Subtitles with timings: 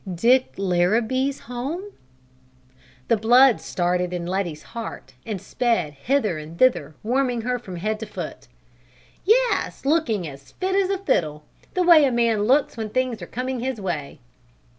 [0.11, 1.91] "Dick Larrabee home?"
[3.07, 7.99] The blood started in Letty's heart and sped hither and thither, warming her from head
[7.99, 8.47] to foot.
[9.25, 11.43] "Yes, looking as fit as a fiddle;
[11.75, 14.17] the way a man looks when things are coming his way."